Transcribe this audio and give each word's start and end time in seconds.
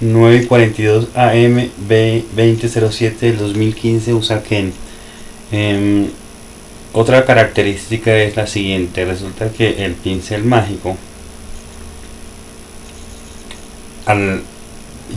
942 0.00 1.08
AM 1.14 1.70
B2007 1.88 3.18
del 3.18 3.38
2015 3.38 4.14
Usaken. 4.14 4.72
Em, 5.50 6.08
otra 6.92 7.24
característica 7.24 8.16
es 8.16 8.36
la 8.36 8.46
siguiente, 8.46 9.04
resulta 9.04 9.50
que 9.50 9.84
el 9.84 9.92
pincel 9.94 10.44
mágico 10.44 10.96
al 14.06 14.42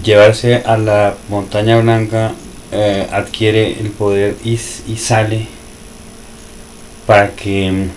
llevarse 0.04 0.64
a 0.66 0.78
la 0.78 1.16
montaña 1.30 1.80
blanca 1.80 2.34
eh, 2.72 3.08
adquiere 3.12 3.80
el 3.80 3.90
poder 3.92 4.36
y, 4.44 4.54
y 4.54 4.98
sale 4.98 5.48
para 7.06 7.32
que 7.32 7.68
em, 7.68 7.90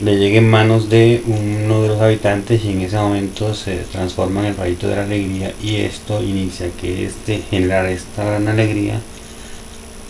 le 0.00 0.18
llegue 0.18 0.38
en 0.38 0.50
manos 0.50 0.90
de 0.90 1.22
uno 1.26 1.82
de 1.82 1.88
los 1.88 2.00
habitantes 2.02 2.62
y 2.64 2.70
en 2.70 2.82
ese 2.82 2.96
momento 2.96 3.54
se 3.54 3.76
transforma 3.78 4.40
en 4.40 4.46
el 4.48 4.56
rayito 4.56 4.88
de 4.88 4.96
la 4.96 5.04
alegría 5.04 5.54
y 5.62 5.76
esto 5.76 6.22
inicia 6.22 6.68
que 6.78 7.06
este 7.06 7.38
generar 7.50 7.86
esta 7.86 8.24
gran 8.24 8.46
alegría 8.46 9.00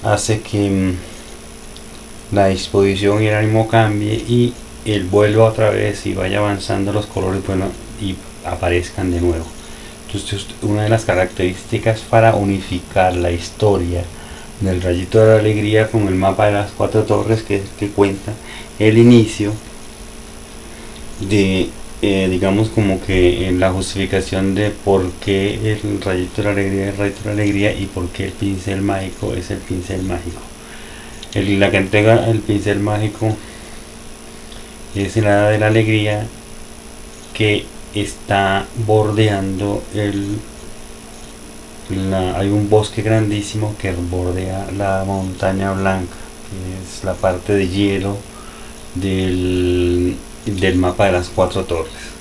hace 0.02 0.41
que 0.41 0.69
mm, 0.70 2.34
la 2.34 2.48
disposición 2.48 3.23
y 3.23 3.28
el 3.28 3.37
ánimo 3.37 3.69
cambie 3.69 4.14
y 4.14 4.55
el 4.84 5.05
vuelva 5.05 5.45
otra 5.45 5.70
vez 5.70 6.05
y 6.06 6.14
vaya 6.14 6.39
avanzando 6.39 6.92
los 6.92 7.06
colores 7.06 7.47
bueno 7.47 7.66
y 8.00 8.16
aparezcan 8.45 9.12
de 9.12 9.20
nuevo. 9.20 9.47
Entonces 10.06 10.47
una 10.62 10.83
de 10.83 10.89
las 10.89 11.05
características 11.05 12.00
para 12.00 12.34
unificar 12.34 13.14
la 13.14 13.30
historia 13.30 14.03
del 14.61 14.83
rayito 14.83 15.20
de 15.20 15.27
la 15.27 15.39
alegría 15.39 15.89
con 15.89 16.09
el 16.09 16.16
mapa 16.16 16.47
de 16.47 16.53
las 16.53 16.73
cuatro 16.73 17.05
torres 17.05 17.42
que, 17.42 17.62
que 17.78 17.89
cuenta 17.89 18.33
el 18.80 18.98
inicio 18.98 19.53
de 21.20 21.70
eh, 22.02 22.29
digamos 22.30 22.69
como 22.69 23.01
que 23.01 23.48
en 23.48 23.59
la 23.59 23.73
justificación 23.73 24.55
de 24.55 24.70
por 24.70 25.11
qué 25.12 25.55
el 25.73 26.01
rayito 26.02 26.42
de 26.42 26.45
la 26.45 26.51
alegría 26.51 26.89
es 26.89 26.92
el 26.92 26.98
rayito 26.98 27.20
de 27.20 27.27
la 27.27 27.33
alegría 27.33 27.72
y 27.75 27.86
por 27.86 28.09
qué 28.09 28.27
el 28.27 28.33
pincel 28.33 28.83
mágico 28.83 29.33
es 29.34 29.50
el 29.50 29.59
pincel 29.59 30.03
mágico. 30.03 30.41
El, 31.34 31.59
la 31.59 31.70
que 31.70 31.78
entrega 31.78 32.27
el 32.28 32.41
pincel 32.41 32.81
mágico 32.81 33.34
es 34.94 35.17
el 35.17 35.27
hada 35.27 35.50
de 35.50 35.59
la 35.59 35.69
alegría 35.69 36.27
que 37.34 37.64
está 37.94 38.67
bordeando 38.87 39.83
el 39.94 40.39
hay 42.37 42.48
un 42.48 42.69
bosque 42.69 43.00
grandísimo 43.03 43.77
que 43.78 43.92
bordea 43.92 44.67
la 44.77 45.05
montaña 45.06 45.72
blanca 45.72 46.17
que 46.50 46.83
es 46.83 47.05
la 47.05 47.14
parte 47.14 47.53
de 47.53 47.69
hielo 47.69 48.17
del 48.94 50.17
del 50.47 50.77
mapa 50.77 51.06
de 51.06 51.12
las 51.12 51.28
cuatro 51.28 51.64
torres. 51.64 52.16